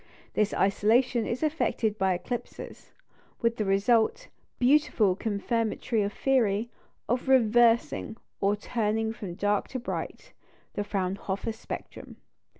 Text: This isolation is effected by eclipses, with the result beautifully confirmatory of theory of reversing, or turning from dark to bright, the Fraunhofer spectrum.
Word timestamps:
This 0.33 0.51
isolation 0.51 1.27
is 1.27 1.43
effected 1.43 1.99
by 1.99 2.13
eclipses, 2.15 2.91
with 3.43 3.57
the 3.57 3.65
result 3.65 4.29
beautifully 4.57 5.15
confirmatory 5.19 6.01
of 6.01 6.11
theory 6.11 6.71
of 7.07 7.27
reversing, 7.27 8.17
or 8.39 8.55
turning 8.55 9.13
from 9.13 9.35
dark 9.35 9.67
to 9.67 9.79
bright, 9.79 10.33
the 10.73 10.83
Fraunhofer 10.83 11.51
spectrum. 11.51 12.15